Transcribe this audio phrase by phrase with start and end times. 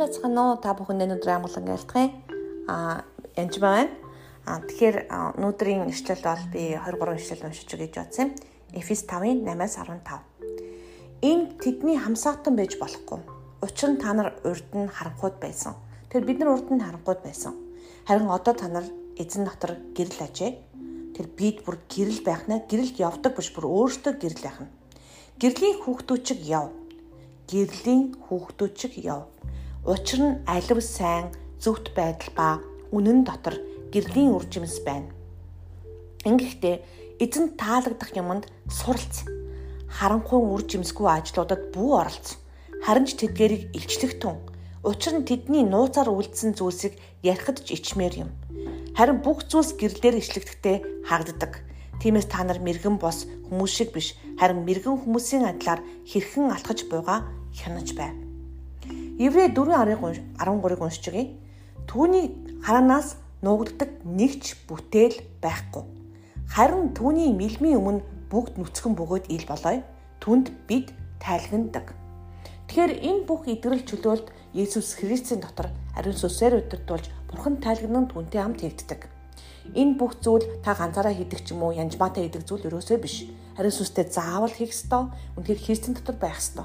[0.00, 0.56] сайн байцгаана уу?
[0.56, 2.08] Та бүхэнд өнөөдөр амгалан айлтгая.
[2.72, 3.04] Аа,
[3.36, 3.92] янж байна.
[4.48, 4.96] Аа, тэгэхээр
[5.36, 8.80] өнөөдрийн ишлэл бол би 23 ишлэл уншиж өгье гэж бодсон юм.
[8.80, 10.24] Эфес 5-ын 8-аас 15.
[11.20, 13.20] Энэ тэдний хамсаатан байж болохгүй.
[13.60, 15.76] Учир нь та нар урд нь харанхуйд байсан.
[16.08, 17.52] Тэр бид нар урд нь харанхуйд байсан.
[18.08, 18.88] Харин одоо та нар
[19.20, 20.56] эзэн дотор гэрэл ажээ.
[21.12, 24.72] Тэр бид бүр гэрэл байх нь гэрэлд явдаг биш бүр өөртөө гэрэл байх нь.
[25.36, 26.72] Гэрлийн хүүхдүүчиг яв
[27.50, 29.26] гэрлийн хүүхдүүчиг яв.
[29.86, 32.48] Учир нь алив сайн зөвхт байдал ба
[32.92, 33.56] үнэн дотор
[33.88, 35.08] гэрлийн үржимс байна.
[36.28, 36.84] Ингэхдээ
[37.16, 39.24] эзэн таалагдах юмд суралц.
[39.88, 42.36] Харанхуй үржимсгүй ажлуудад бүү оролц.
[42.84, 44.36] Харин ч тэдгэрийг илчлэгтэн.
[44.84, 48.30] Учир нь тэдний нууцаар үлдсэн зүйлсийг ярихад ч ичмээр юм.
[48.92, 51.64] Харин бүх зүйлс гэрлэлээр ичлэгдэхдээ хагддаг.
[52.04, 57.24] Тиймээс та нар мэрэгэн бос хүмүүс шиг биш харин мэрэгэн хүмүүсийн адилаар хэрхэн алхаж буйгаа
[57.56, 58.29] хянаж байв.
[59.20, 61.36] Еврей 4:13-ыг уншиж өгье.
[61.84, 62.32] Түүний
[62.64, 65.84] хараанаас нуугддаг нэгч бүтээл байхгүй.
[66.48, 68.00] Харин түүний мэлмийн өмнө
[68.32, 69.84] бүгд нүцгэн бөгөөд ил болоё.
[70.24, 71.92] Түнд бид тайлгнадаг.
[72.64, 78.64] Тэгэхээр энэ бүх идрэл чөлөөлт Есүс Христийн дотор ариун сүсээр удирдуулж Бурхан тайлгнан түнтэй хамт
[78.64, 79.04] хийгддэг.
[79.76, 83.28] Энэ бүх зүйл та ганцаараа хийдэг ч юм уу янжмаатай хийдэг зүйл ерөөсөө биш.
[83.60, 85.12] Ариун сүстэй заавал хийх ёстой.
[85.36, 86.64] Үнэхээр Христийн дотор байх ёстой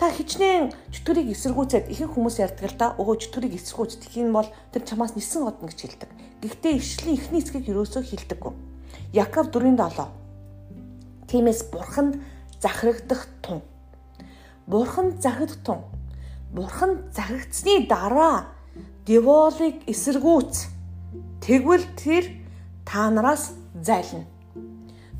[0.00, 4.48] та хичнээн чөтгөрийг эсэргүүцээд ихэнх хүмүүс ярьдаг л да өө чөтгөрийг эсэргүүц гэх юм бол
[4.72, 6.08] тэр чамаас нисэн одно гэж хэлдэг.
[6.40, 8.52] Гэхдээ ишлийн ихний эсгийг юусоо хэлдэггүй.
[9.12, 10.08] Яков 4:7.
[11.28, 12.16] Тиймээс бурханд
[12.64, 13.60] захирагдах тун.
[14.64, 15.84] Бурханд захирагдах тун.
[16.48, 18.56] Бурханд захирагдсны дараа
[19.04, 20.64] деволыг эсэргүүц.
[21.44, 22.24] Тэгвэл тэр
[22.88, 24.24] та нараас зайлна.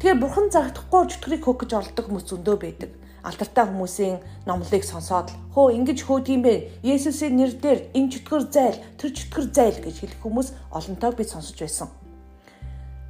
[0.01, 2.91] Тэгэхээр бурхан зарагдахгүй чөтгөрийг хөөх гэж оролдог хүмүүс зөндөө байдаг
[3.23, 4.17] алдартай хүмүүсийн
[4.49, 6.55] номлыг сонсоод хөө ингэж хөөдгийм бэ?
[6.81, 11.89] Есүсийн нэрээр энэ чөтгөр зайл, тэр чөтгөр зайл гэж хэлэх хүмүүс олонтойг би сонсож байсан.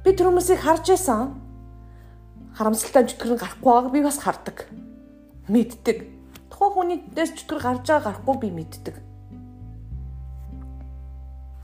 [0.03, 1.39] Би тэр хүмүүсийг харж байсан.
[2.57, 4.57] Харамсалтай чөтгөр нь гарахгүй байгааг би бас хардаг.
[5.47, 5.97] Мэддэг.
[6.51, 8.95] Тухайн хүний дэс чөтгөр гарч байгаа гарахгүй би мэддэг.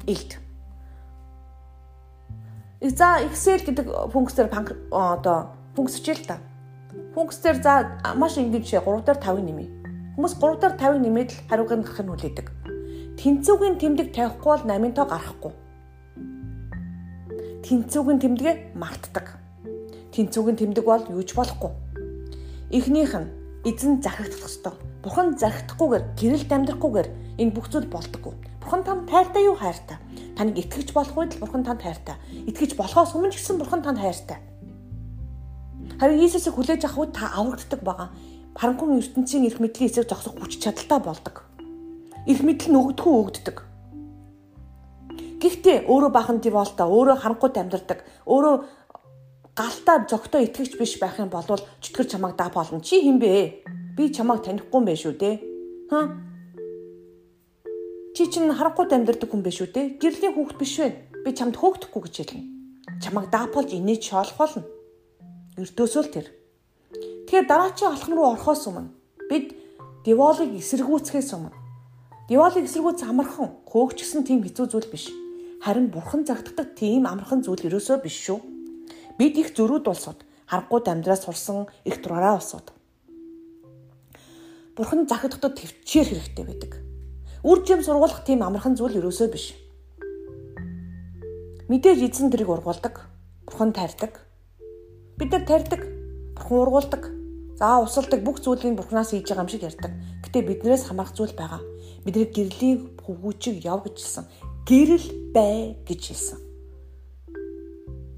[0.07, 0.39] Илт.
[2.79, 4.47] За Excel гэдэг функцээр
[4.93, 6.37] одоо функцчил та
[7.13, 7.73] Функцээр за
[8.15, 9.67] маш жишээ 3 дээр 5-ыг нэмье.
[10.15, 12.47] Хүмүүс 3 дээр 5-ыг нэмээд л хариуг нь гарах нь хүлээдэг.
[13.17, 15.53] Тэнцүүгийн тэмдэг тавихгүй бол 8-ын тоо гарахгүй.
[17.65, 19.41] Тэнцүүгийн тэмдэгэ мартдаг.
[20.13, 21.71] Тэнцүүгийн тэмдэг бол юуж болохгүй.
[22.71, 23.29] Эхнийх нь
[23.65, 24.73] эзэн захирагдах ёстой.
[25.03, 27.07] Бурхан захирагдахгүйгээр гэрэлд амьдрахгүйгээр
[27.41, 28.33] энэ бүх зүйл болдоггүй.
[28.61, 29.97] Бурхан танд хайртай юу хайртай?
[30.37, 32.15] Таныг итгэж болох үед л Бурхан танд хайртай.
[32.47, 34.39] Итгэж болохоос өмнө ч гэсэн Бурхан танд хайртай.
[35.97, 38.13] Харин Иесусыг хүлээж авах үед та аврагддаг байгаа.
[38.53, 41.49] Харанхуй ертөнцийн эрх мэдлийн эсрэг зогсох хүч чадалтай болдог.
[42.29, 43.57] Эрх мэдэл нь өгдөхөө өгддөг.
[45.41, 48.55] Гэхдээ өөрөө бахан диволта, өөрөө харанхуйд амьдардаг, өөрөө
[49.57, 51.45] галтаа зөгтөө итгэвч биш байх юм бол
[51.81, 52.77] чөтгөр чамайг даа болно.
[52.77, 53.65] Чи хин бэ?
[53.97, 55.35] Би чамайг танихгүй юм байна шүү дээ.
[55.89, 56.13] Хаа?
[58.13, 59.97] Чи чинь харанхуйд амьдардаг хүн биш үү дээ?
[59.97, 60.89] Гэрлийн хүүхэд биш вэ?
[61.25, 62.45] Би чамд хөөгдөхгүй гэж хэлнэ.
[63.01, 64.76] Чамайг даапалж инээж шоолох болно
[65.57, 66.27] ертөөсөө л тэр.
[67.25, 68.93] Тэгэхээр дараачийн алхам руу орохоос өмнө
[69.25, 69.57] бид
[70.05, 71.51] деволыг эсэргүүцхээс өмнө
[72.29, 75.09] деволыг эсэргүүц амархан хөөгчсөн тийм хэцүү зүйл биш.
[75.65, 78.39] Харин бурхан загтдаг тийм амархан зүйл ерөөсөө биш шүү.
[79.17, 82.69] Бид их зөрүүд улсууд харахгүй амьдраас сурсан их дураараа улсууд.
[84.77, 86.71] Бурхан загтдаг төвчээр хэрэгтэй байдаг.
[87.41, 89.57] Үр жим сургуулах тийм амархан зүйл ерөөсөө биш.
[91.67, 93.09] Мэдээж эзэн тэрийг ургуулдаг.
[93.49, 94.26] Бурхан тайрдаг.
[95.17, 95.81] Бид нар тарьдаг,
[96.37, 97.09] бурхан ургуулдаг,
[97.57, 99.91] за усалдаг бүх зүйлийг бурханаас хийж байгаа юм шиг ярьдаг.
[100.21, 101.57] Гэтэ биднээс хамаарх зүйл байгаа.
[102.05, 104.25] Бидний гэрлийн хөвгүүчийг яв гэж хэлсэн.
[104.69, 106.37] Гэрэл бай гэж хэлсэн.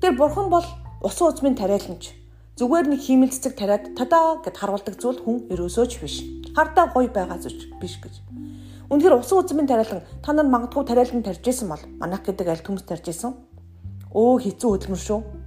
[0.03, 0.67] Тэр бурхан бол
[0.99, 2.11] усан үзмийн тариаланч.
[2.59, 6.27] Зүгээр нэг хиймэл цэцэг тариад тадаа гэд харуулдаг зүйл хүн ерөөсөөч биш.
[6.51, 8.19] Хардаа гоё байгаа зүйл биш гэж.
[8.91, 12.83] Үнэхээр усан үзмийн тариалан та нар магадгүй тариалан тарьж исэн бол манах гэдэг аль төмс
[12.83, 13.39] тарьж исэн.
[14.11, 15.38] Өө хэцүү хөдөлмөр шүү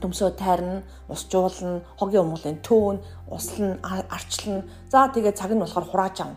[0.00, 3.00] төмсөө тайрна, усжуулна, хогийн өмгөлийн төөн,
[3.32, 4.68] услан, арчлан.
[4.92, 6.36] За тэгээ цаг нь болохоор хурааж авна.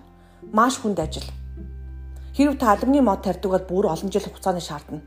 [0.54, 1.28] Маш хүнд ажил.
[2.36, 5.04] Хэрв та алюминий мод тарьдаг бол бүр олон жил хугацааны шаардна.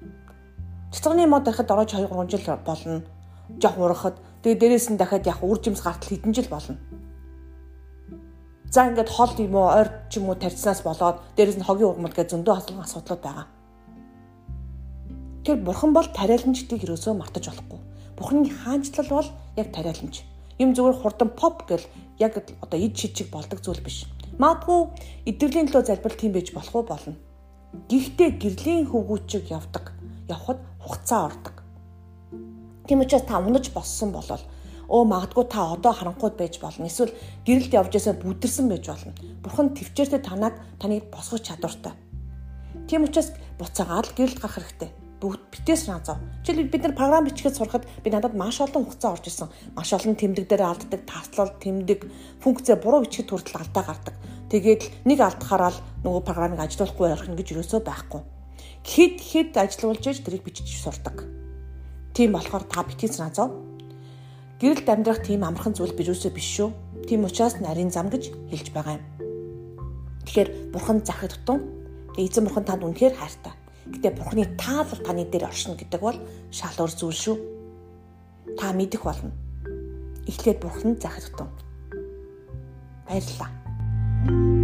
[0.92, 3.02] Цэцгний мод тарихад орооч 2 3 жил болно.
[3.56, 6.76] Жох урахад тэгээ дээрээс нь дахиад яг үржимс гартал хэдэн жил болно.
[8.68, 12.12] За ингээд хол юм уу, ойр ч юм уу тарьснаас болоод дээрээс нь хогийн ургамал
[12.12, 13.46] гэж зөндөө хаалган асуудлууд байгаа.
[15.44, 20.22] Тэр бурхан бол тариаланчдыг юусоо мартаж болохгүй Бурхны хаанчлал бол яг тариаланч.
[20.58, 21.84] Юм зүгээр хурдан поп гэл
[22.18, 24.06] яг одоо ид шижиг болдог зүйл биш.
[24.38, 24.80] Магадгүй
[25.26, 27.16] идэвхтэй төлөө залбирал тийм байж болох уу болно.
[27.88, 29.92] Гэхдээ гэрлийн хөвгүүчиг явдаг.
[30.28, 31.56] Явхад хугацаа ордог.
[32.86, 34.44] Тийм учраас та унаж боссон болол
[34.92, 36.86] өө магадгүй та одоо харанхуйд байж болно.
[36.86, 37.16] Эсвэл
[37.48, 39.12] гэрэлд явж байсаа бүдэрсэн байж болно.
[39.40, 41.96] Бурхан төвчээртэй танаад таныг босгох чадвартай.
[42.88, 46.18] Тийм учраас буцаагаад л гэрэлд гарах хэрэгтэй бүгд битээс наазав.
[46.42, 49.48] Жишээл бид нар програм бичгээд сурахад би надад маш олон хугацаа орж исэн.
[49.78, 52.10] Маш олон тэмдэг дээр алддаг, таслал, тэмдэг,
[52.42, 54.14] функцээ буруу бичгэд хүртэл алдаа гардаг.
[54.50, 58.20] Тэгээд нэг алдахаараа л нөгөө програмыг ажилуулахгүй ярих гэж юусоо байхгүй.
[58.82, 61.22] Хэд хэд ажилуулж иж тэрийг бичиж сурдаг.
[62.12, 63.54] Тийм болохоор та битээс наазав.
[64.58, 66.74] Гэрэлд амьдрах тийм амархан зүйл бирүүсээ биш шүү.
[67.06, 69.06] Тийм учраас нарийн зам гэж хэлж байгаа юм.
[70.26, 71.62] Тэгэхээр бурхан захид тутун
[72.18, 73.61] эзэн бурхан танд үнэхээр хайртай.
[73.92, 76.16] Гэтэ Бурхны таалал таны дээр оршино гэдэг бол
[76.50, 77.36] шал өр зүйл шүү.
[78.56, 79.32] Та мэдэх болно.
[80.26, 81.48] Эхлээд Бурхан захирдтун.
[83.06, 84.61] Баярлалаа.